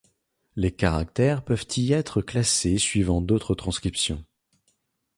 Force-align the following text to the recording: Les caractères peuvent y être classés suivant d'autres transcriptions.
Les 0.55 0.71
caractères 0.71 1.43
peuvent 1.45 1.67
y 1.77 1.93
être 1.93 2.23
classés 2.23 2.79
suivant 2.79 3.21
d'autres 3.21 3.53
transcriptions. 3.53 4.25